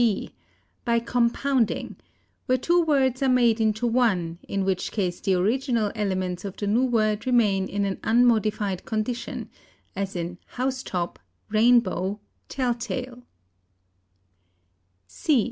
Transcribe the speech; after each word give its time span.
b. 0.01 0.31
By 0.83 0.97
compounding, 0.99 1.95
where 2.47 2.57
two 2.57 2.81
words 2.81 3.21
are 3.21 3.29
made 3.29 3.61
into 3.61 3.85
one, 3.85 4.39
in 4.47 4.65
which 4.65 4.91
case 4.91 5.19
the 5.19 5.35
original 5.35 5.91
elements 5.93 6.43
of 6.43 6.57
the 6.57 6.65
new 6.65 6.85
word 6.85 7.27
remain 7.27 7.67
in 7.67 7.85
an 7.85 7.99
unmodified 8.03 8.83
condition, 8.85 9.51
as 9.95 10.15
in 10.15 10.39
house 10.47 10.81
top, 10.81 11.19
rain 11.49 11.81
bow, 11.81 12.19
tell 12.49 12.73
tale. 12.73 13.27
_c. 15.07 15.39